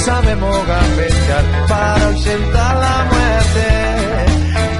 [0.00, 3.66] Sabemos gambetear para ausentar la muerte.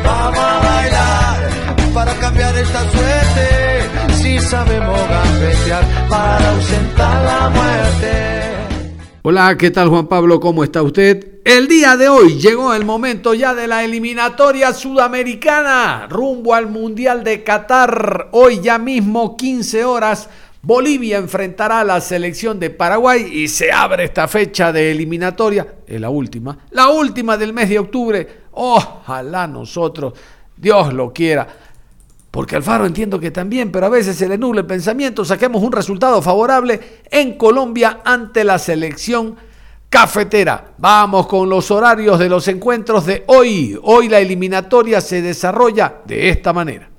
[0.04, 4.14] Vamos a bailar para cambiar esta suerte.
[4.14, 8.50] Si sabemos gambetear para ausentar la muerte.
[9.22, 10.40] Hola, ¿qué tal Juan Pablo?
[10.40, 11.40] ¿Cómo está usted?
[11.44, 17.24] El día de hoy llegó el momento ya de la eliminatoria sudamericana rumbo al Mundial
[17.24, 18.28] de Qatar.
[18.32, 20.30] Hoy ya mismo 15 horas
[20.62, 25.98] Bolivia enfrentará a la selección de Paraguay y se abre esta fecha de eliminatoria, es
[25.98, 28.28] la última, la última del mes de octubre.
[28.52, 30.12] Ojalá nosotros,
[30.56, 31.48] Dios lo quiera.
[32.30, 35.24] Porque Alfaro entiendo que también, pero a veces se le nubla el pensamiento.
[35.24, 36.78] Saquemos un resultado favorable
[37.10, 39.36] en Colombia ante la selección
[39.88, 40.72] cafetera.
[40.78, 43.76] Vamos con los horarios de los encuentros de hoy.
[43.82, 46.90] Hoy la eliminatoria se desarrolla de esta manera.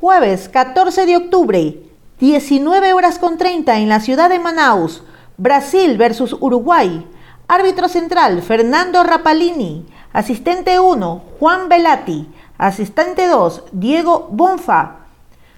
[0.00, 1.89] Jueves 14 de octubre,
[2.20, 5.02] 19 horas con 30 en la ciudad de Manaus,
[5.38, 7.06] Brasil versus Uruguay.
[7.48, 9.86] Árbitro central, Fernando Rapalini.
[10.12, 12.28] Asistente 1, Juan Velati.
[12.58, 15.06] Asistente 2, Diego Bonfa.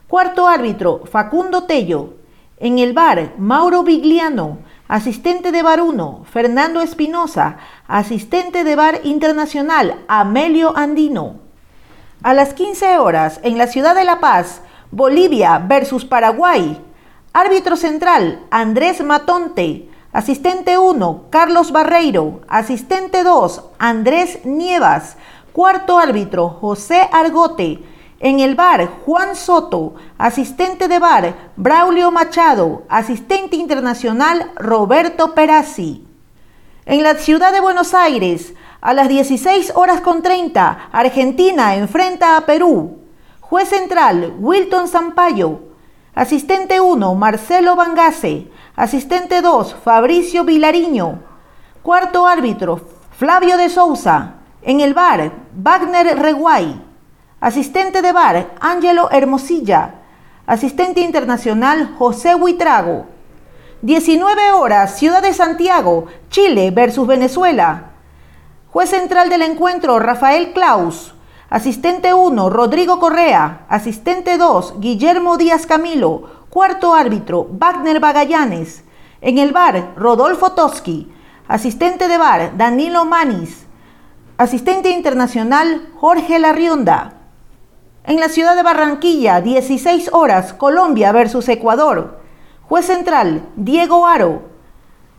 [0.06, 2.14] Cuarto árbitro, Facundo Tello.
[2.58, 4.58] En el bar, Mauro Vigliano.
[4.86, 7.56] Asistente de bar 1, Fernando Espinosa.
[7.88, 11.40] Asistente de bar internacional, Amelio Andino.
[12.22, 14.62] A las 15 horas, en la ciudad de La Paz,
[14.94, 16.78] Bolivia versus Paraguay.
[17.32, 19.88] Árbitro central, Andrés Matonte.
[20.12, 22.42] Asistente 1, Carlos Barreiro.
[22.46, 25.16] Asistente 2, Andrés Nievas.
[25.54, 27.82] Cuarto árbitro, José Argote.
[28.20, 29.94] En el bar, Juan Soto.
[30.18, 32.82] Asistente de bar, Braulio Machado.
[32.90, 36.06] Asistente internacional, Roberto Perazzi.
[36.84, 38.52] En la ciudad de Buenos Aires,
[38.82, 43.01] a las 16 horas con 30, Argentina enfrenta a Perú.
[43.52, 45.60] Juez central, Wilton Sampaio.
[46.14, 48.50] Asistente 1, Marcelo Bangase.
[48.76, 51.18] Asistente 2, Fabricio Vilariño.
[51.82, 52.80] Cuarto árbitro,
[53.10, 54.36] Flavio de Souza.
[54.62, 56.82] En el bar, Wagner Reguay.
[57.42, 59.96] Asistente de bar, Ángelo Hermosilla.
[60.46, 63.04] Asistente internacional, José Huitrago.
[63.82, 67.90] 19 horas, Ciudad de Santiago, Chile versus Venezuela.
[68.70, 71.12] Juez central del encuentro, Rafael Klaus.
[71.52, 73.66] Asistente 1, Rodrigo Correa.
[73.68, 76.46] Asistente 2, Guillermo Díaz Camilo.
[76.48, 78.84] Cuarto árbitro, Wagner Bagallanes.
[79.20, 81.12] En el bar, Rodolfo Toski.
[81.48, 83.66] Asistente de bar, Danilo Manis.
[84.38, 87.18] Asistente internacional, Jorge Larrionda.
[88.06, 92.18] En la ciudad de Barranquilla, 16 horas, Colombia versus Ecuador.
[92.66, 94.40] Juez central, Diego Aro.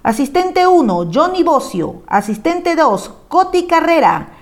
[0.02, 2.02] Asistente 1, Johnny Bocio.
[2.08, 4.33] Asistente 2, Coti Carrera.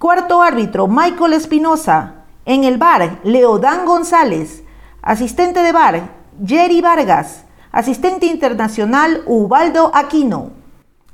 [0.00, 2.24] Cuarto árbitro, Michael Espinosa.
[2.46, 4.64] En el bar, Leodán González.
[5.02, 7.44] Asistente de bar, Jerry Vargas.
[7.70, 10.52] Asistente internacional, Ubaldo Aquino.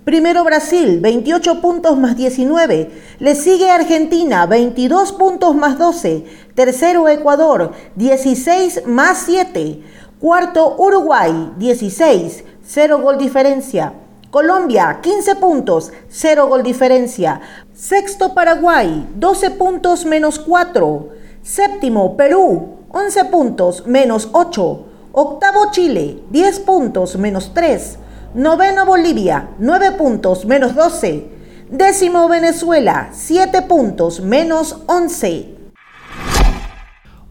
[0.04, 2.90] Primero Brasil, 28 puntos más 19.
[3.18, 6.24] Le sigue Argentina, 22 puntos más 12.
[6.54, 9.82] Tercero Ecuador, 16 más 7.
[10.18, 12.44] Cuarto Uruguay, 16.
[12.66, 13.94] 0 gol diferencia.
[14.30, 17.40] Colombia, 15 puntos, 0 gol diferencia.
[17.74, 21.08] Sexto Paraguay, 12 puntos menos 4.
[21.42, 24.84] Séptimo Perú, 11 puntos menos 8.
[25.12, 27.98] Octavo Chile, 10 puntos menos 3.
[28.34, 31.26] Noveno Bolivia, 9 puntos menos 12.
[31.68, 35.49] Décimo Venezuela, 7 puntos menos 11.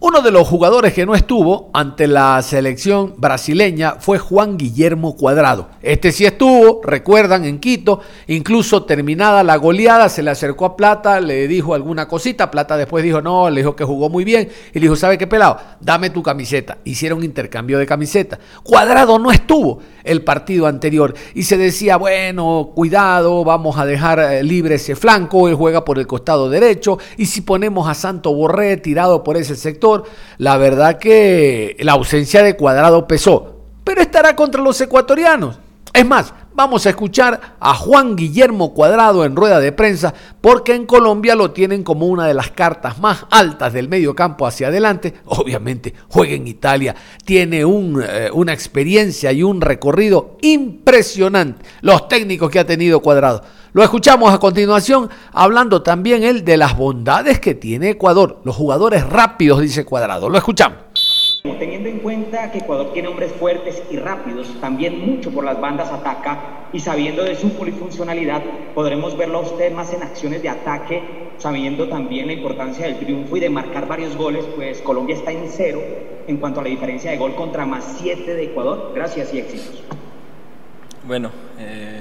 [0.02, 5.68] Uno de los jugadores que no estuvo ante la selección brasileña fue Juan Guillermo Cuadrado.
[5.82, 11.20] Este sí estuvo, recuerdan, en Quito, incluso terminada la goleada, se le acercó a Plata,
[11.20, 14.80] le dijo alguna cosita, Plata después dijo no, le dijo que jugó muy bien y
[14.80, 15.58] le dijo, ¿sabe qué pelado?
[15.82, 16.78] Dame tu camiseta.
[16.86, 18.40] Hicieron intercambio de camiseta.
[18.64, 24.44] Cuadrado no estuvo el partido anterior y se decía, bueno, cuidado, vamos a dejar eh,
[24.44, 28.78] libre ese flanco, él juega por el costado derecho y si ponemos a Santo Borré
[28.78, 29.89] tirado por ese sector,
[30.38, 35.60] la verdad que la ausencia de Cuadrado pesó, pero estará contra los ecuatorianos.
[35.92, 40.86] Es más, vamos a escuchar a Juan Guillermo Cuadrado en rueda de prensa, porque en
[40.86, 45.14] Colombia lo tienen como una de las cartas más altas del medio campo hacia adelante.
[45.26, 46.96] Obviamente juega en Italia,
[47.26, 51.66] tiene un, eh, una experiencia y un recorrido impresionante.
[51.82, 53.44] Los técnicos que ha tenido Cuadrado.
[53.72, 58.40] Lo escuchamos a continuación hablando también él de las bondades que tiene Ecuador.
[58.44, 60.28] Los jugadores rápidos, dice Cuadrado.
[60.28, 61.42] Lo escuchamos.
[61.44, 65.92] Teniendo en cuenta que Ecuador tiene hombres fuertes y rápidos, también mucho por las bandas
[65.92, 68.42] ataca y sabiendo de su polifuncionalidad,
[68.74, 73.38] podremos verlo a usted más en acciones de ataque, sabiendo también la importancia del triunfo
[73.38, 75.80] y de marcar varios goles, pues Colombia está en cero
[76.28, 78.94] en cuanto a la diferencia de gol contra más siete de Ecuador.
[78.96, 79.84] Gracias y éxitos.
[81.08, 81.30] Bueno,
[81.60, 81.99] eh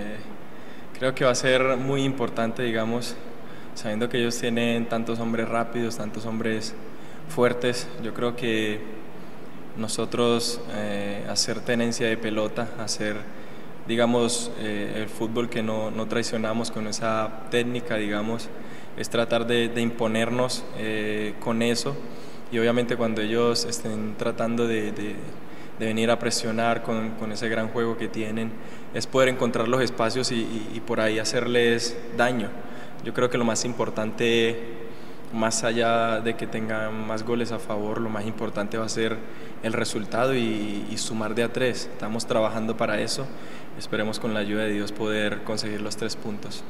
[0.99, 3.15] Creo que va a ser muy importante, digamos,
[3.77, 6.75] sabiendo que ellos tienen tantos hombres rápidos, tantos hombres
[7.29, 7.87] fuertes.
[8.03, 8.81] Yo creo que
[9.77, 13.15] nosotros eh, hacer tenencia de pelota, hacer,
[13.87, 18.49] digamos, eh, el fútbol que no, no, traicionamos con esa técnica, digamos,
[18.97, 21.95] es tratar de, imponernos eh, con eso.
[22.51, 25.15] Y obviamente cuando ellos estén tratando de de
[25.87, 28.51] venir a presionar con, con, ese gran juego que tienen,
[28.95, 32.49] es poder encontrar los espacios y, por ahí hacerles daño.
[33.05, 34.59] Yo creo que lo más importante,
[35.33, 39.17] más allá de que tengan más goles a favor, lo más importante va a ser
[39.63, 41.89] el resultado y, y sumar de a tres.
[41.93, 43.27] Estamos trabajando para eso.
[43.79, 46.65] Esperemos con la ayuda de Dios poder conseguir los tres puntos.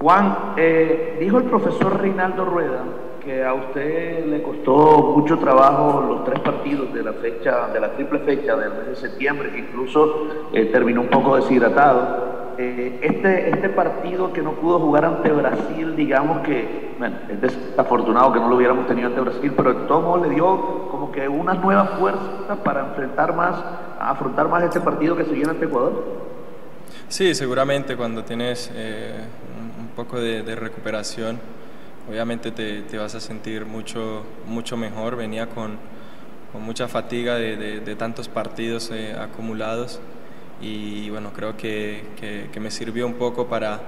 [0.00, 2.84] Juan, eh, dijo el profesor Reinaldo Rueda
[3.24, 7.92] que a usted le costó mucho trabajo los tres partidos de la fecha, de la
[7.92, 12.40] triple fecha del mes de septiembre, que incluso eh, terminó un poco deshidratado.
[12.58, 18.32] Eh, este, este partido que no pudo jugar ante Brasil, digamos que, bueno, es desafortunado
[18.32, 21.54] que no lo hubiéramos tenido ante Brasil, pero el tomo le dio como que una
[21.54, 23.54] nueva fuerza para enfrentar más,
[23.98, 25.92] afrontar más este partido que se viene ante Ecuador.
[27.08, 29.14] Sí, seguramente cuando tienes eh,
[29.78, 31.38] un poco de, de recuperación
[32.08, 35.16] obviamente te, te, vas a sentir mucho, mucho mejor.
[35.16, 35.78] Venía con,
[36.52, 40.00] con mucha fatiga de, de, tantos partidos eh, acumulados
[40.60, 42.04] y bueno, creo que,
[42.52, 43.80] que, me sirvió un poco para,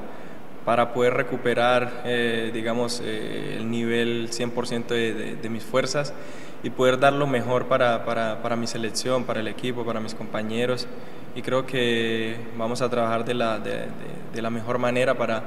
[0.64, 6.15] para poder recuperar, eh, digamos, eh, el nivel 100% de, mis fuerzas
[6.62, 10.15] y poder dar lo mejor para, para, para, mi selección, para el equipo, para mis
[10.15, 10.87] compañeros.
[11.35, 15.43] Y creo que vamos a trabajar de la, de la mejor manera para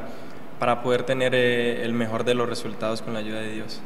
[0.60, 3.82] para poder tener eh, el mejor de los resultados con la ayuda de Dios.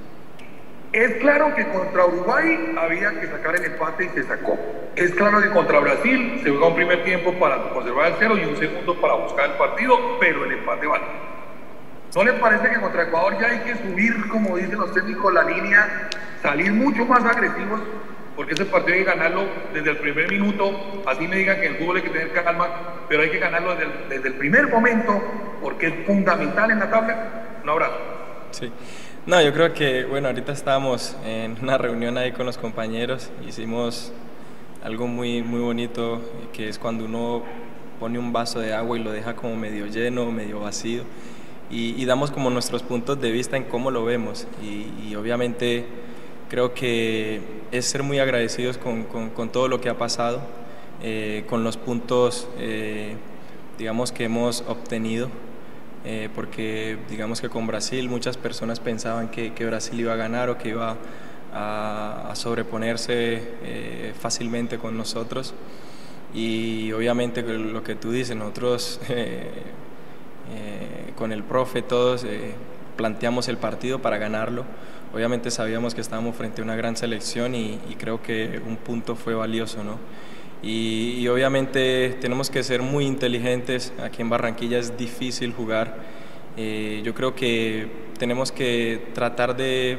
[0.92, 4.58] Es claro que contra Uruguay había que sacar el empate y se sacó.
[4.96, 8.46] Es claro que contra Brasil se jugó un primer tiempo para conservar el cero y
[8.46, 11.06] un segundo para buscar el partido, pero el empate vale.
[12.16, 15.44] ¿No le parece que contra Ecuador ya hay que subir, como dicen los técnicos, la
[15.44, 16.10] línea,
[16.42, 17.82] salir mucho más agresivos
[18.40, 19.42] porque ese partido hay que ganarlo
[19.74, 20.72] desde el primer minuto,
[21.06, 22.70] así me digan que el fútbol hay que tener calma,
[23.10, 23.76] pero hay que ganarlo
[24.08, 25.22] desde el, primer momento,
[25.62, 27.60] porque es fundamental en la tabla.
[27.62, 27.98] Un abrazo.
[28.52, 28.72] Sí.
[29.26, 34.14] No, yo creo que, bueno, ahorita estábamos en una reunión ahí con los compañeros, hicimos
[34.86, 36.22] algo muy, muy bonito,
[36.54, 37.44] que es cuando uno
[38.00, 41.04] pone un vaso de agua y lo deja como medio lleno, medio vacío,
[41.70, 46.08] y, damos como nuestros puntos de vista en cómo lo vemos, y, y obviamente
[46.50, 47.42] Creo que
[47.72, 50.42] es ser muy agradecidos con, con, todo lo que ha pasado,
[51.04, 53.14] eh, con los puntos, eh,
[53.78, 55.30] digamos, que hemos obtenido,
[56.06, 60.50] eh, porque digamos que con Brasil muchas personas pensaban que, que Brasil iba a ganar
[60.50, 60.98] o que iba
[61.54, 65.54] a, a sobreponerse fácilmente con nosotros.
[66.34, 69.00] Y obviamente lo que tú dices, nosotros
[71.16, 72.26] con el profe todos
[72.96, 74.66] planteamos el partido para ganarlo
[75.14, 79.34] obviamente sabíamos que estábamos frente a una gran selección y, creo que un punto fue
[79.34, 79.98] valioso, ¿no?
[80.62, 85.98] Y, obviamente tenemos que ser muy inteligentes, aquí en Barranquilla es difícil jugar,
[86.58, 87.88] eh, yo creo que
[88.18, 89.98] tenemos que tratar de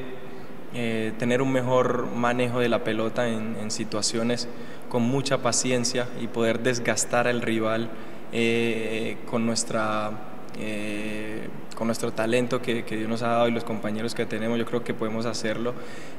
[0.75, 4.49] eh, tener un mejor manejo de la pelota en, situaciones
[4.89, 7.89] con mucha paciencia y poder desgastar al rival
[8.33, 13.65] eh, con nuestra Eh, con nuestro talento que, que, Dios nos ha dado y los
[13.65, 15.73] compañeros que tenemos, yo creo que podemos hacerlo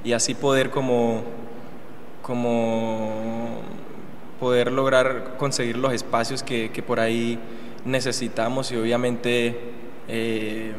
[0.04, 1.22] y así poder como,
[2.24, 3.62] como
[4.40, 7.38] poder lograr conseguir los espacios que, que por ahí
[7.86, 9.56] necesitamos y obviamente
[10.08, 10.74] eh,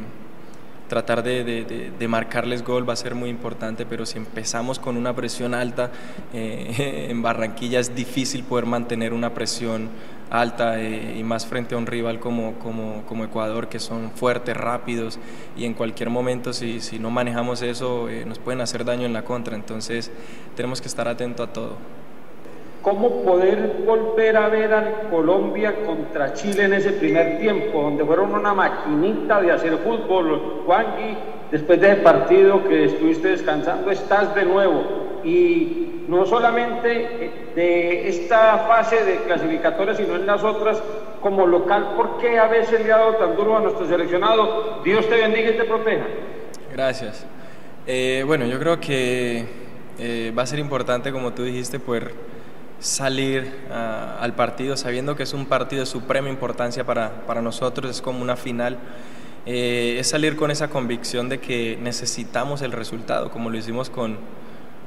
[0.88, 5.14] tratar de, de, marcarles gol va a ser muy importante, pero si empezamos con una
[5.14, 5.90] presión alta,
[6.34, 9.88] eh, en Barranquilla es difícil poder mantener una presión
[10.32, 14.56] alta eh, y más frente a un rival como, como, como, Ecuador, que son fuertes,
[14.56, 15.18] rápidos
[15.56, 19.24] y en cualquier momento si, si no manejamos eso nos pueden hacer daño en la
[19.24, 20.10] contra, entonces
[20.56, 21.76] tenemos que estar atentos a todo
[22.82, 28.34] cómo poder volver a ver al Colombia contra Chile en ese primer tiempo, donde fueron
[28.34, 30.62] una maquinita de hacer fútbol.
[30.66, 31.16] Juanqui,
[31.50, 35.01] después de ese partido que estuviste descansando, estás de nuevo.
[35.24, 40.82] Y no solamente de esta fase de clasificatoria, sino en las otras
[41.20, 41.94] como local.
[41.96, 44.80] ¿Por qué a veces le ha dado tan duro a nuestro seleccionado?
[44.84, 46.04] Dios te bendiga y te proteja.
[46.72, 47.26] Gracias.
[47.86, 49.44] Eh, bueno, yo creo que
[49.98, 52.12] eh, va a ser importante, como tú dijiste, poder
[52.80, 57.90] salir ah, al partido sabiendo que es un partido de suprema importancia para, para nosotros,
[57.90, 58.78] es como una final.
[59.44, 64.18] Eh, es salir con esa convicción de que necesitamos el resultado, como lo hicimos con,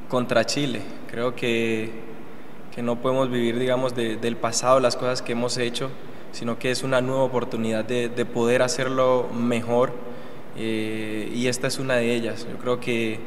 [0.09, 0.81] contra Chile.
[1.09, 1.91] Creo que,
[2.74, 5.89] que no podemos vivir, digamos, del pasado, las cosas que hemos hecho,
[6.31, 9.93] sino que es una nueva oportunidad de, de poder hacerlo mejor
[10.57, 12.47] eh, y esta es una de ellas.
[12.50, 13.19] Yo creo que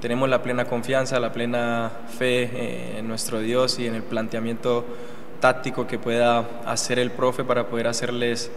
[0.00, 4.84] tenemos la plena confianza, la plena fe eh, en nuestro Dios y en el planteamiento
[5.40, 8.50] táctico que pueda hacer el profe para poder hacerles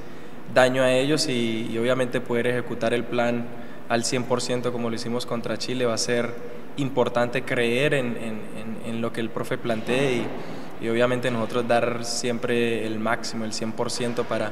[0.53, 3.45] daño a ellos y, obviamente poder ejecutar el plan
[3.89, 5.85] al 100% como lo hicimos contra Chile.
[5.85, 6.33] Va a ser
[6.77, 10.23] importante creer en, lo que el profe plantee
[10.81, 14.51] y, obviamente nosotros dar siempre el máximo, el 100% para,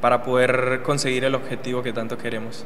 [0.00, 2.64] para poder conseguir el objetivo que tanto queremos.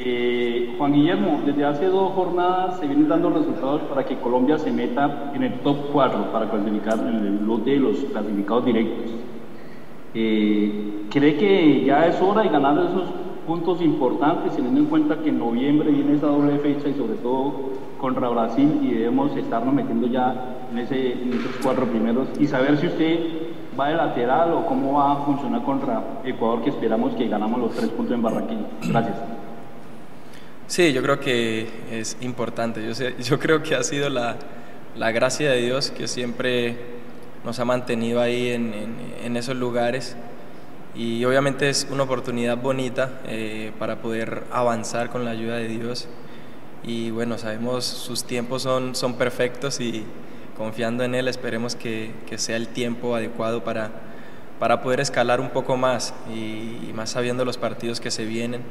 [0.00, 4.70] Eh, Juan Guillermo, desde hace dos jornadas se vienen dando resultados para que Colombia se
[4.70, 9.10] meta en el top 4 para clasificar en el lote de los clasificados directos.
[10.14, 13.08] Eh, ¿Cree que ya es hora de ganar esos
[13.48, 17.70] puntos importantes, teniendo en cuenta que en noviembre viene esa doble fecha y sobre todo
[17.98, 22.76] contra Brasil y debemos estarnos metiendo ya en, ese, en esos cuatro primeros y saber
[22.76, 23.18] si usted
[23.78, 27.74] va de lateral o cómo va a funcionar contra Ecuador que esperamos que ganamos los
[27.74, 28.66] tres puntos en Barranquilla?
[28.82, 29.16] Gracias.
[30.66, 32.84] Sí, yo creo que es importante.
[32.84, 34.36] Yo, sé, yo creo que ha sido la,
[34.94, 36.76] la, gracia de Dios que siempre
[37.44, 38.74] nos ha mantenido ahí en,
[39.24, 40.14] en, esos lugares.
[40.98, 46.08] Y obviamente es una oportunidad bonita eh, para poder avanzar con la ayuda de Dios.
[46.82, 50.04] Y bueno, sabemos sus tiempos son, son perfectos y
[50.56, 53.92] confiando en Él esperemos que, que sea el tiempo adecuado para,
[54.58, 58.62] para poder escalar un poco más y, más sabiendo los partidos que se vienen.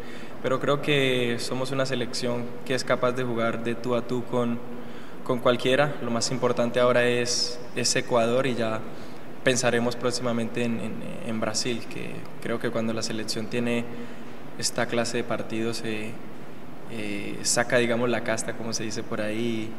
[0.44, 4.26] Pero creo que somos una selección que es capaz de jugar de tú a tú
[4.26, 4.60] con,
[5.24, 5.96] con cualquiera.
[6.04, 8.82] Lo más importante ahora es, es Ecuador y ya
[9.48, 10.78] pensaremos próximamente en,
[11.26, 12.10] en, Brasil, que
[12.42, 13.86] creo que cuando la selección tiene
[14.60, 16.12] esta clase de partidos eh,
[16.92, 19.70] eh, saca, digamos, la casta, como se dice por ahí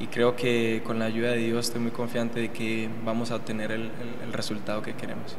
[0.00, 3.36] y creo que con la ayuda de Dios estoy muy confiante de que vamos a
[3.36, 3.90] obtener el,
[4.32, 5.36] resultado que queremos.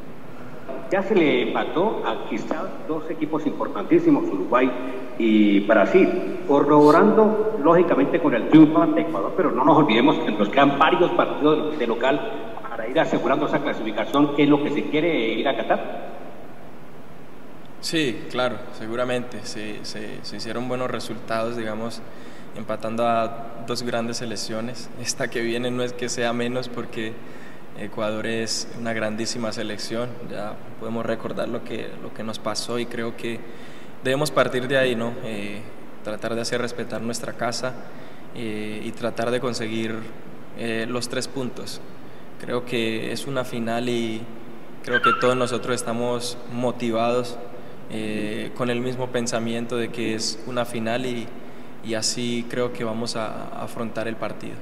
[0.92, 4.70] Ya se le empató a quizás dos equipos importantísimos, Uruguay
[5.18, 10.48] y Brasil, corroborando lógicamente con el triunfo ante Ecuador, pero no nos olvidemos que nos
[10.48, 12.48] quedan varios partidos de local
[12.90, 16.08] ir asegurando esa clasificación, que es lo que se quiere ir a Qatar.
[17.80, 19.44] Sí, claro, seguramente.
[19.44, 22.02] Se, se, se hicieron buenos resultados, digamos,
[22.56, 24.90] empatando a dos grandes selecciones.
[25.00, 27.12] Esta que viene no es que sea menos porque
[27.78, 32.86] Ecuador es una grandísima selección, ya podemos recordar lo que, lo que nos pasó y
[32.86, 33.38] creo que
[34.02, 35.12] debemos partir de ahí, ¿no?
[35.24, 35.60] Eh,
[36.02, 37.74] tratar de hacer respetar nuestra casa
[38.34, 39.94] eh, y tratar de conseguir
[40.58, 41.80] eh, los tres puntos.
[42.40, 44.20] Creo que es una final y
[44.84, 47.38] creo que todos nosotros estamos motivados
[48.56, 51.26] con el mismo pensamiento de que es una final y,
[51.86, 54.54] y así creo que vamos a, afrontar el partido.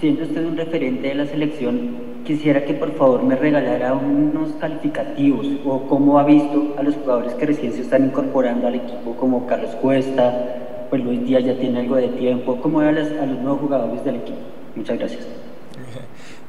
[0.00, 5.46] Siendo usted un referente de la selección, quisiera que por favor me regalara unos calificativos
[5.64, 9.46] o cómo ha visto a los jugadores que recién se están incorporando al equipo, como
[9.46, 13.60] Carlos Cuesta, pues Luis Díaz ya tiene algo de tiempo, cómo ve a los, nuevos
[13.60, 14.38] jugadores del equipo.
[14.76, 15.26] Muchas gracias.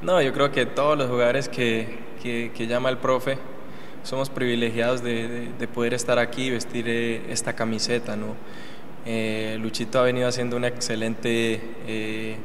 [0.02, 3.38] No, yo creo que todos los jugadores que, que, llama el profe
[4.04, 8.36] somos privilegiados de, de, poder estar aquí y vestir eh, esta camiseta, ¿no?
[9.06, 12.38] Eh, Luchito ha venido haciendo una excelente, eh,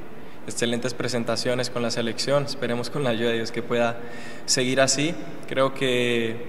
[0.46, 2.44] excelentes presentaciones con la selección.
[2.44, 3.98] Esperemos con la ayuda de Dios que pueda
[4.46, 5.14] seguir así.
[5.48, 6.46] Creo que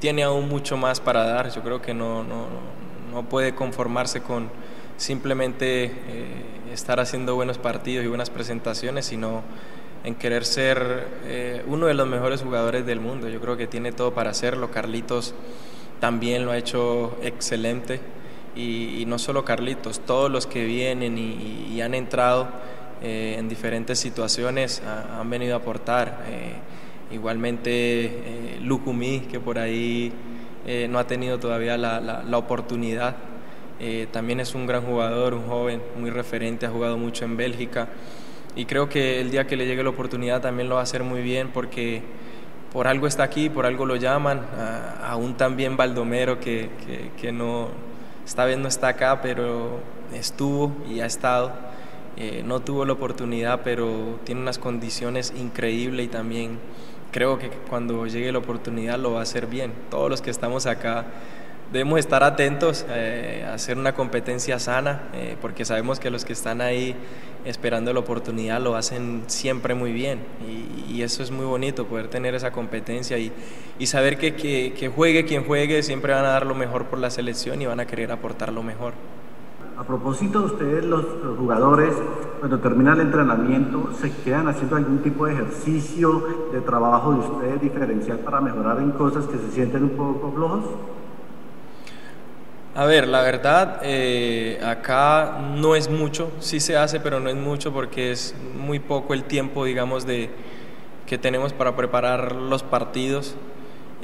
[0.00, 1.50] tiene aún mucho más para dar.
[1.50, 2.46] Yo creo que no, no,
[3.12, 4.48] no puede conformarse con
[4.96, 5.92] simplemente eh,
[6.72, 9.42] estar haciendo buenos partidos y buenas presentaciones, sino
[10.04, 13.28] en querer ser eh, uno de los mejores jugadores del mundo.
[13.28, 14.70] Yo creo que tiene todo para hacerlo.
[14.70, 15.34] Carlitos
[16.00, 18.00] también lo ha hecho excelente.
[18.56, 22.48] Y, no solo Carlitos, todos los que vienen y, han entrado
[23.00, 26.24] eh, en diferentes situaciones han venido a aportar.
[26.28, 26.54] Eh,
[27.14, 30.12] igualmente Lucumí, que por ahí
[30.88, 33.16] no ha tenido todavía la, la oportunidad.
[34.12, 37.88] también es un gran jugador, un joven muy referente, ha jugado mucho en Bélgica
[38.56, 41.02] y creo que el día que le llegue la oportunidad también lo va a hacer
[41.04, 42.02] muy bien porque
[42.72, 44.42] por algo está aquí, por algo lo llaman,
[45.02, 46.70] aún también Baldomero que,
[47.20, 47.68] que, no,
[48.24, 49.80] esta vez no está acá, pero
[50.12, 51.52] estuvo y ha estado,
[52.16, 56.58] eh, no tuvo la oportunidad, pero tiene unas condiciones increíbles y también
[57.10, 59.72] creo que cuando llegue la oportunidad lo va a hacer bien.
[59.90, 61.06] Todos los que estamos acá
[61.72, 66.60] debemos estar atentos eh, hacer una competencia sana, eh, porque sabemos que los que están
[66.60, 66.96] ahí
[67.44, 72.34] esperando la oportunidad lo hacen siempre muy bien y, eso es muy bonito, poder tener
[72.34, 73.32] esa competencia y,
[73.78, 77.08] y saber que, que, juegue quien juegue, siempre van a dar lo mejor por la
[77.08, 78.92] selección y van a querer aportar lo mejor.
[79.78, 81.06] A propósito, ustedes los,
[81.38, 81.94] jugadores,
[82.38, 87.62] cuando termina el entrenamiento, ¿se quedan haciendo algún tipo de ejercicio, de trabajo de ustedes
[87.62, 90.64] diferencial para mejorar en cosas que se sienten un poco flojos?
[92.72, 97.34] A ver, la verdad, eh, acá no es mucho, sí se hace, pero no es
[97.34, 100.30] mucho porque es muy poco el tiempo, digamos, de
[101.04, 103.34] que tenemos para preparar los partidos,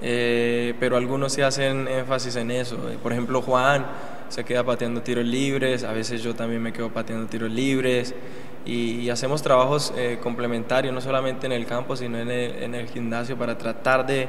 [0.03, 2.77] eh, pero algunos sí hacen énfasis en eso.
[3.05, 3.87] Por ejemplo, Juan
[4.31, 8.17] se queda pateando tiros libres, a veces yo también me quedo pateando tiros libres
[8.65, 13.57] y, hacemos trabajos eh, complementarios, no solamente en el campo, sino en el gimnasio para
[13.57, 14.27] tratar de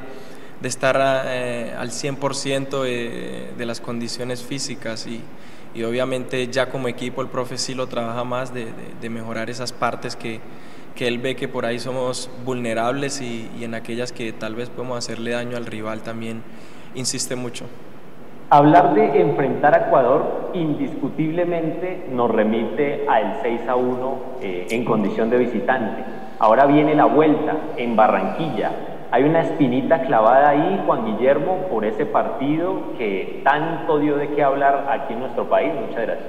[0.60, 0.96] de estar
[1.26, 5.22] eh, al 100% de, de, las condiciones físicas y,
[5.74, 8.66] y, obviamente ya como equipo el profe sí lo trabaja más de,
[9.00, 10.40] de, mejorar esas partes que,
[10.96, 14.68] que, él ve que por ahí somos vulnerables y, y en aquellas que tal vez
[14.68, 16.42] podemos hacerle daño al rival también
[16.94, 17.66] insiste mucho.
[18.50, 25.28] Hablar de enfrentar a Ecuador indiscutiblemente nos remite al 6 a 1 eh, en condición
[25.28, 26.02] de visitante.
[26.38, 28.72] Ahora viene la vuelta en Barranquilla
[29.10, 34.42] hay una espinita clavada ahí, Juan Guillermo, por ese partido que tanto dio de qué
[34.42, 35.72] hablar aquí en nuestro país.
[35.74, 36.28] Muchas gracias.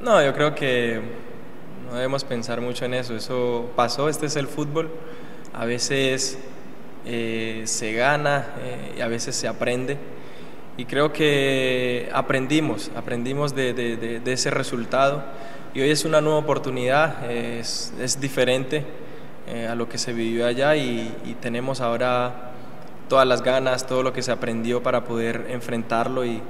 [0.00, 1.00] No, yo creo que
[1.88, 3.16] no debemos pensar mucho en eso.
[3.16, 4.90] Eso pasó, este es el fútbol.
[5.52, 6.38] A veces
[7.04, 9.98] eh, se gana eh, y a veces se aprende.
[10.76, 15.24] Y creo que aprendimos, aprendimos de, ese resultado.
[15.74, 18.84] Y hoy es una nueva oportunidad, es diferente
[19.48, 22.52] eh, a lo que se vivió allá y, tenemos ahora
[23.08, 26.40] todas las ganas, todo lo que se aprendió para poder enfrentarlo y,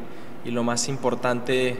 [0.44, 1.76] lo más importante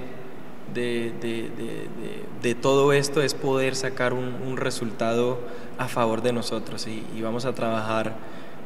[0.73, 5.41] de, todo esto es poder sacar un, resultado
[5.79, 8.15] a favor de nosotros y, vamos a trabajar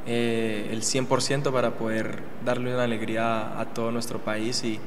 [0.06, 4.78] eh, el 100% para poder darle una alegría a, todo nuestro país y,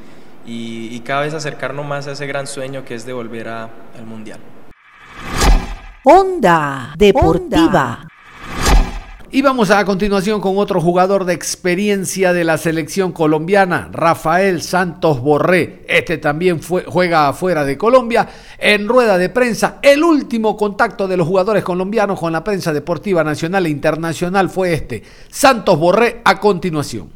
[0.45, 3.69] y, cada vez acercarnos más a ese gran sueño que es de volver al
[4.07, 4.39] Mundial.
[6.11, 8.07] Onda Deportiva.
[9.29, 15.21] Y vamos a continuación con otro jugador de experiencia de la selección colombiana, Rafael Santos
[15.21, 15.85] Borré.
[15.87, 18.27] Este también fue, juega afuera de Colombia.
[18.57, 23.23] En rueda de prensa, el último contacto de los jugadores colombianos con la prensa deportiva
[23.23, 25.03] nacional e internacional fue este.
[25.29, 27.11] Santos Borré a continuación.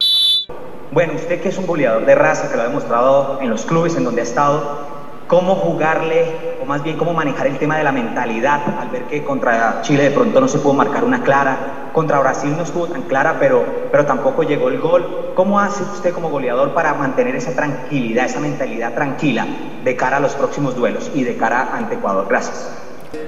[0.91, 3.95] Bueno, usted que es un goleador de raza, que lo ha demostrado en los clubes
[3.95, 4.92] en donde ha estado,
[5.33, 6.25] cómo jugarle,
[6.61, 10.03] o más bien cómo manejar el tema de la mentalidad, al ver que contra Chile
[10.03, 13.65] de pronto no se pudo marcar una clara, contra Brasil no estuvo tan clara, pero,
[13.91, 15.31] pero tampoco llegó el gol.
[15.33, 19.47] ¿Cómo hace usted como goleador para mantener esa tranquilidad, esa mentalidad tranquila
[19.83, 22.27] de cara a los próximos duelos y de cara ante Ecuador?
[22.29, 22.71] Gracias.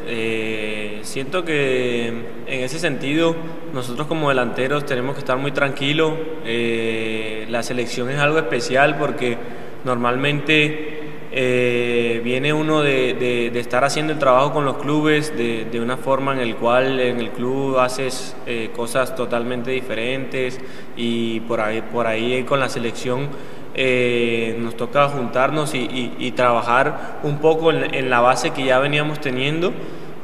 [0.06, 2.10] Eh, siento que
[2.46, 3.36] en ese sentido
[3.74, 6.14] nosotros como delanteros tenemos que estar muy tranquilos.
[6.46, 9.40] Eh, la selección es algo especial porque
[9.84, 11.05] normalmente
[11.38, 16.40] eh, viene uno de, estar haciendo el trabajo con los clubes de, una forma en
[16.40, 20.62] el cual en el club haces eh, cosas totalmente diferentes
[20.96, 23.28] y por ahí, por ahí con la selección
[23.74, 29.74] eh, nos toca juntarnos y, trabajar un poco en, la base que ya veníamos teniendo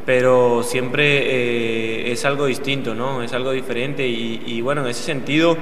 [0.05, 3.21] pero siempre es algo distinto, ¿no?
[3.21, 5.57] Es algo diferente y, y bueno, en ese sentido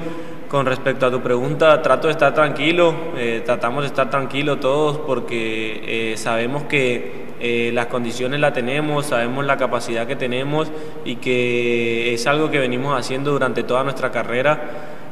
[0.50, 4.98] con respecto a tu pregunta, trato de estar tranquilo, eh, tratamos de estar tranquilos todos
[4.98, 10.72] porque eh, sabemos que eh, las condiciones las tenemos, sabemos la capacidad que tenemos
[11.06, 14.60] y que es algo que venimos haciendo durante toda nuestra carrera.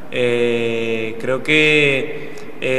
[0.10, 2.32] Creo que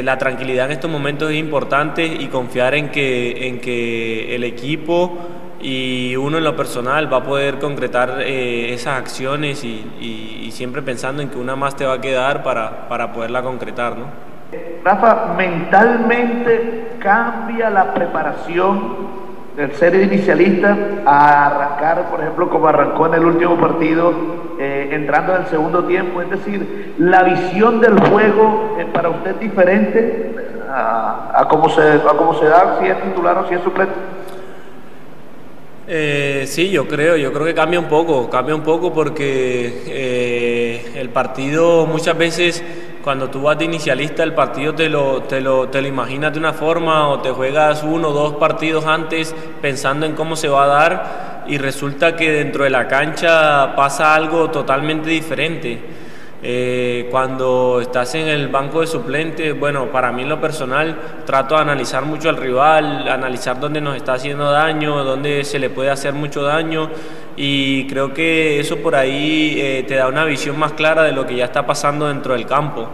[0.03, 5.38] la tranquilidad en estos momentos es importante y confiar en que, en que el equipo
[5.61, 11.23] y uno en lo personal va a poder concretar eh, esas acciones y, siempre pensando
[11.23, 13.97] en que una más te va a quedar para, para poderla concretar.
[13.97, 14.07] ¿no?
[14.83, 19.19] Rafa, mentalmente cambia la preparación
[19.55, 24.13] del ser inicialista a arrancar, por ejemplo, como arrancó en el último partido,
[24.59, 26.23] eh, entrando en el segundo tiempo.
[26.23, 30.35] Es decir, la visión del juego es para usted diferente
[30.71, 33.95] a, cómo se, a cómo se da, si es titular o si es suplente.
[35.91, 40.93] Eh, sí, yo creo, yo creo que cambia un poco, cambia un poco porque eh,
[40.97, 42.63] el partido muchas veces
[43.03, 46.41] cuando tú vas de inicialista el partido te lo, te, lo, te lo imaginas de
[46.41, 50.65] una forma o te juegas uno o dos partidos antes pensando en cómo se va
[50.65, 55.81] a dar y resulta que dentro de la cancha pasa algo totalmente diferente.
[56.41, 60.97] Eh, cuando estás en el banco de suplentes, bueno, para mí en lo personal
[61.27, 65.69] trato de analizar mucho al rival, analizar dónde nos está haciendo daño, dónde se le
[65.69, 66.91] puede hacer mucho daño
[67.37, 71.27] y creo que eso por ahí eh, te da una visión más clara de lo
[71.27, 72.89] que ya está pasando dentro del campo.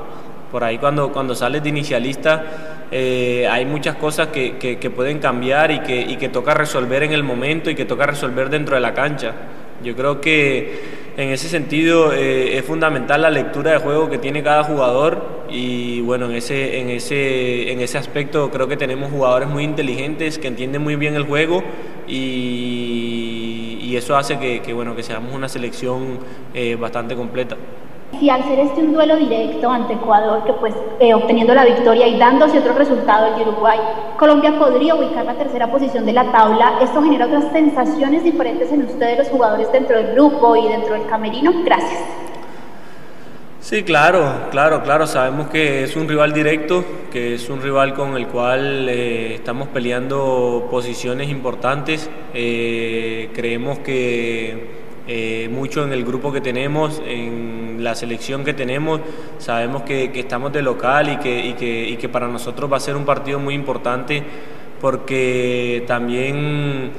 [0.51, 5.71] Por ahí cuando, cuando sales de inicialista eh, hay muchas cosas que, que, pueden cambiar
[5.71, 8.81] y que, y que toca resolver en el momento y que toca resolver dentro de
[8.81, 9.33] la cancha.
[9.83, 14.43] Yo creo que en ese sentido eh, es fundamental la lectura de juego que tiene
[14.43, 19.49] cada jugador y bueno, en ese, en, ese, en ese aspecto creo que tenemos jugadores
[19.49, 21.63] muy inteligentes que entienden muy bien el juego
[22.09, 22.81] y,
[23.95, 26.19] eso hace que, que, bueno, que seamos una selección
[26.53, 27.57] eh, bastante completa
[28.19, 32.07] si al ser este un duelo directo ante Ecuador, que pues eh, obteniendo la victoria
[32.07, 33.79] y dándose otro resultado el Uruguay,
[34.19, 38.85] Colombia podría ubicar la tercera posición de la tabla, esto genera otras sensaciones diferentes en
[38.85, 41.53] ustedes los jugadores dentro del grupo y dentro del camerino.
[41.65, 42.01] Gracias.
[43.61, 45.07] Sí, claro, claro, claro.
[45.07, 49.69] Sabemos que es un rival directo, que es un rival con el cual eh, estamos
[49.69, 52.11] peleando posiciones importantes.
[52.35, 54.85] Eh, creemos que
[55.51, 57.44] mucho en el grupo que tenemos, en
[57.85, 59.01] la selección que tenemos.
[59.39, 62.81] Sabemos que, estamos de local y que, y, que, y que para nosotros va a
[62.81, 64.23] ser un partido muy importante
[64.81, 66.91] porque también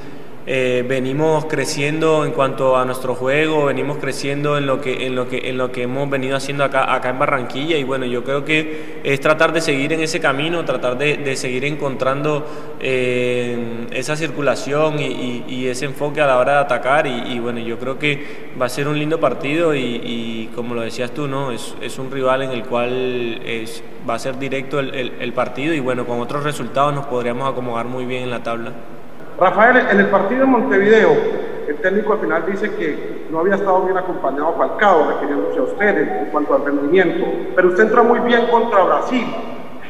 [0.48, 5.28] eh, venimos creciendo en cuanto a nuestro juego, venimos creciendo en lo que, en lo
[5.28, 8.44] que, en lo que hemos venido haciendo acá, acá en Barranquilla y bueno, yo creo
[8.44, 12.46] que es tratar de seguir en ese camino, tratar de, seguir encontrando
[12.78, 17.98] eh, esa circulación y, ese enfoque a la hora de atacar y, bueno, yo creo
[17.98, 21.50] que va a ser un lindo partido y, como lo decías tú, ¿no?
[21.50, 25.74] Es, es un rival en el cual es, va a ser directo el, el partido
[25.74, 28.95] y bueno, con otros resultados nos podríamos acomodar muy bien en la tabla.
[29.38, 31.10] Rafael, en el partido de Montevideo,
[31.68, 36.08] el técnico al final dice que no había estado bien acompañado Falcao, refiriéndose a ustedes
[36.08, 39.26] en cuanto al rendimiento, pero usted entra muy bien contra Brasil.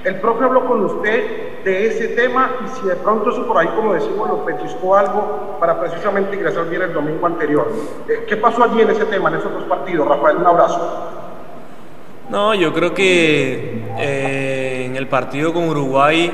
[0.03, 3.69] El profe habló con usted de ese tema y si de pronto eso por ahí,
[3.69, 7.69] como decimos, lo pellizcó algo para precisamente ingresar bien el domingo anterior.
[8.09, 10.09] Eh, ¿Qué pasó allí en ese tema, en esos dos partidos?
[10.09, 11.11] Rafael, un abrazo.
[12.31, 16.33] No, yo creo que eh, en el partido con Uruguay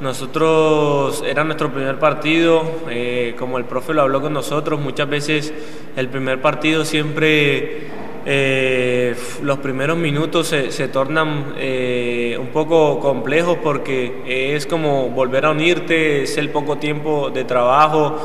[0.00, 5.52] nosotros, era nuestro primer partido, eh, como el profe lo habló con nosotros, muchas veces
[5.96, 7.88] el primer partido siempre,
[8.24, 15.50] eh, los primeros minutos se, tornan eh, un poco complejos porque es como volver a
[15.50, 18.16] unirte, es el poco tiempo de trabajo.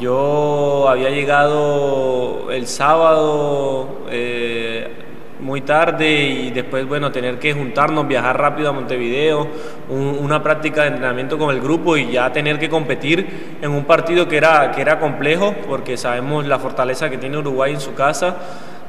[0.00, 4.06] Yo había llegado el sábado
[5.42, 9.48] muy tarde y después, bueno, tener que juntarnos, viajar rápido a Montevideo,
[9.88, 14.28] una práctica de entrenamiento con el grupo y ya tener que competir en un partido
[14.28, 18.36] que era, que era complejo, porque sabemos la fortaleza que tiene Uruguay en su casa.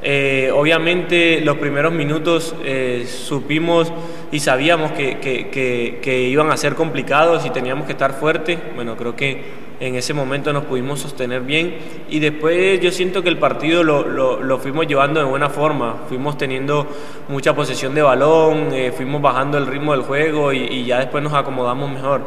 [0.05, 3.91] Eh, obviamente los primeros minutos eh, supimos
[4.33, 8.59] y sabíamos que, que, que, iban a ser complicados y teníamos que estar fuertes.
[8.75, 11.75] Bueno, creo que en ese momento nos pudimos sostener bien
[12.09, 14.07] y después yo siento que el partido lo,
[14.41, 16.87] lo, fuimos llevando de buena forma, fuimos teniendo
[17.27, 21.33] mucha posesión de balón, eh, fuimos bajando el ritmo del juego y, ya después nos
[21.33, 22.21] acomodamos mejor.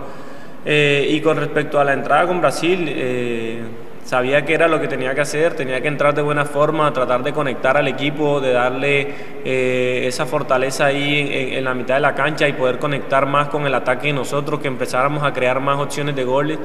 [0.66, 3.62] Eh, y con respecto a la entrada con Brasil, eh,
[4.06, 7.24] sabía que era lo que tenía que hacer, tenía que entrar de buena forma, tratar
[7.24, 12.46] de conectar al equipo, de darle esa fortaleza ahí en, la mitad de la cancha
[12.48, 16.14] y poder conectar más con el ataque de nosotros, que empezáramos a crear más opciones
[16.14, 16.58] de goles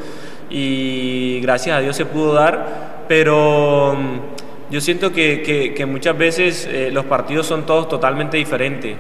[0.51, 6.91] y gracias a Dios se pudo dar, pero mm, yo siento que, muchas veces eh,
[6.91, 8.95] los partidos son todos totalmente diferentes.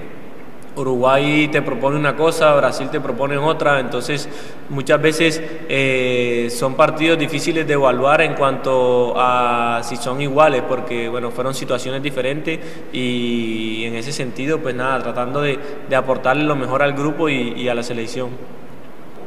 [0.75, 4.29] Uruguay te propone una cosa, Brasil te propone otra, entonces
[4.69, 11.09] muchas veces eh, son partidos difíciles de evaluar en cuanto a si son iguales, porque
[11.09, 12.59] bueno, fueron situaciones diferentes
[12.93, 15.59] y en ese sentido, pues nada, tratando de,
[15.95, 18.29] aportarle lo mejor al grupo y, a la selección.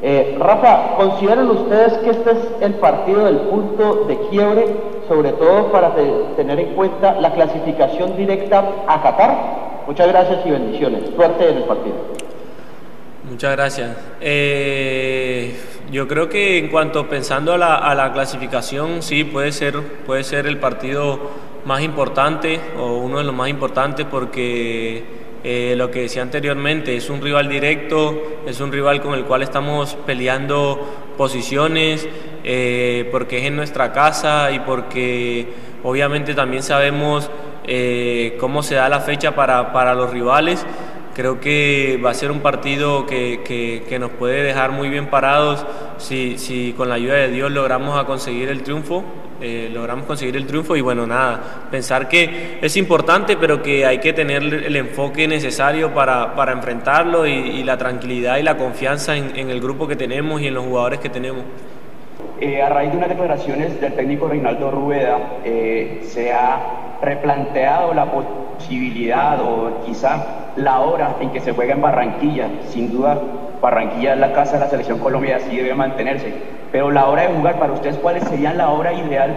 [0.02, 4.66] Eh, Rafa, ¿consideran ustedes que este es el partido del punto de quiebre,
[5.08, 5.94] sobre todo para
[6.36, 9.73] tener en cuenta la clasificación directa a Qatar?
[9.86, 11.02] Muchas gracias y bendiciones.
[11.14, 11.96] Suerte en el partido.
[13.28, 13.96] Muchas gracias.
[14.20, 15.54] Eh,
[15.90, 20.58] yo creo que en cuanto pensando a la, clasificación, sí, puede ser, puede ser el
[20.58, 21.18] partido
[21.64, 25.04] más importante o uno de los más importantes porque
[25.42, 29.42] eh, lo que decía anteriormente, es un rival directo, es un rival con el cual
[29.42, 30.80] estamos peleando
[31.18, 32.08] posiciones,
[32.44, 35.48] eh, porque es en nuestra casa y porque
[35.82, 37.30] obviamente también sabemos
[37.66, 40.64] eh, cómo se da la fecha para, para, los rivales.
[41.14, 43.42] Creo que va a ser un partido que,
[43.88, 45.64] que, nos puede dejar muy bien parados
[45.96, 49.04] si, si, con la ayuda de Dios logramos a conseguir el triunfo.
[49.40, 53.98] Eh, logramos conseguir el triunfo y bueno, nada, pensar que es importante, pero que hay
[53.98, 59.36] que tener el enfoque necesario para, para enfrentarlo y, la tranquilidad y la confianza en,
[59.36, 61.44] en el grupo que tenemos y en los jugadores que tenemos.
[62.40, 68.06] Eh, a raíz de unas declaraciones del técnico Reinaldo Rueda, eh, se ha replanteado la
[68.06, 72.48] posibilidad o quizá la hora en que se juega en Barranquilla.
[72.70, 73.20] Sin duda,
[73.62, 76.32] Barranquilla es la casa de la selección Colombia, así debe mantenerse.
[76.72, 79.30] Pero la hora de jugar, para ustedes, ¿cuál sería la hora ideal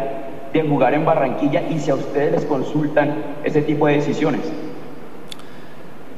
[0.51, 4.41] de jugar en Barranquilla y si a ustedes les consultan ese tipo de decisiones?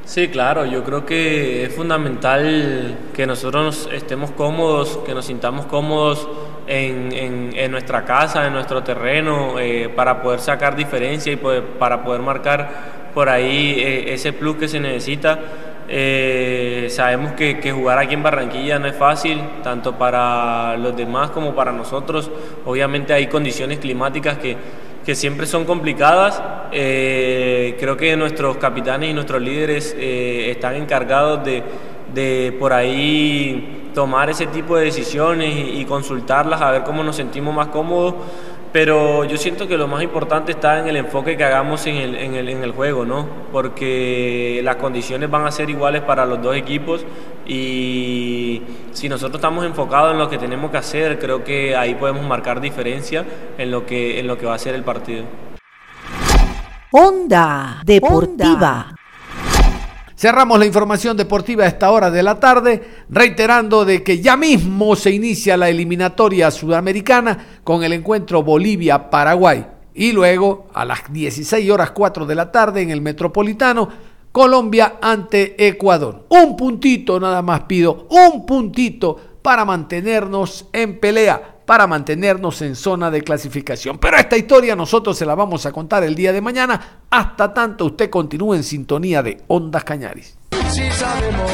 [0.10, 6.28] Sí, claro, yo creo que es fundamental que nosotros estemos cómodos, que nos sintamos cómodos
[6.66, 7.12] en,
[7.56, 13.12] en, nuestra casa, en nuestro terreno, eh, para poder sacar diferencia y para poder marcar
[13.14, 15.38] por ahí eh, ese plus que se necesita.
[15.88, 21.30] Eh, sabemos que, que, jugar aquí en Barranquilla no es fácil, tanto para los demás
[21.30, 22.32] como para nosotros.
[22.66, 24.58] Obviamente hay condiciones climáticas que
[25.10, 26.40] que siempre son complicadas.
[26.72, 31.64] Eh, creo que nuestros capitanes y nuestros líderes eh, están encargados de,
[32.14, 37.56] de, por ahí tomar ese tipo de decisiones y, consultarlas a ver cómo nos sentimos
[37.56, 38.14] más cómodos.
[38.72, 42.16] Pero yo siento que lo más importante está en el enfoque que hagamos en el,
[42.16, 43.26] en el, en el juego, ¿no?
[43.52, 47.04] Porque las condiciones van a ser iguales para los dos equipos
[47.48, 52.24] y si nosotros estamos enfocados en lo que tenemos que hacer, creo que ahí podemos
[52.24, 53.26] marcar diferencia
[53.58, 55.24] en lo que, en lo que va a ser el partido.
[56.92, 58.99] Onda Deportiva.
[60.20, 64.98] Cerramos la información deportiva a esta hora de la tarde, reiterando de que ya mismo
[64.98, 69.66] se inicia la eliminatoria sudamericana con el encuentro Bolivia-Paraguay.
[69.94, 73.88] Y luego, a las 16 horas 4 de la tarde en el Metropolitano,
[74.34, 76.26] Colombia ante Ecuador.
[76.28, 83.12] Un puntito nada más pido, un puntito para mantenernos en pelea, para mantenernos en zona
[83.12, 84.00] de clasificación.
[84.00, 87.04] Pero esta historia nosotros se la vamos a contar el día de mañana.
[87.12, 90.36] Hasta tanto usted continúe en sintonía de Ondas Cañaris.
[90.72, 91.52] Si sabemos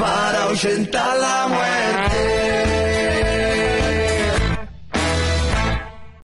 [0.00, 1.69] para la muerte.